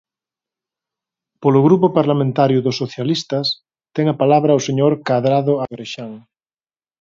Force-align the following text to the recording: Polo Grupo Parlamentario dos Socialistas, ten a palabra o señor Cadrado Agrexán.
Polo 1.41 1.59
Grupo 1.67 1.87
Parlamentario 1.97 2.59
dos 2.65 2.79
Socialistas, 2.83 3.45
ten 3.95 4.05
a 4.13 4.19
palabra 4.21 4.59
o 4.59 4.63
señor 4.67 4.93
Cadrado 5.07 5.53
Agrexán. 5.65 6.11